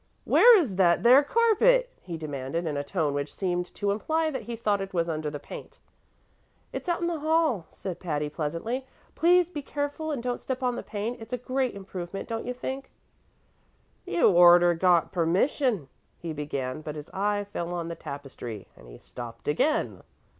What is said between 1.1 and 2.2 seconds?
carpet?" he